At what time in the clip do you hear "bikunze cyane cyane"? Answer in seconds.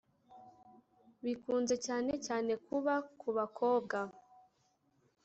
1.23-2.51